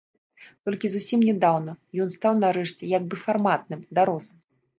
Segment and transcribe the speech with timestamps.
[0.69, 1.75] Толькі зусім нядаўна
[2.07, 4.25] ён стаў нарэшце як бы фарматным, дарос.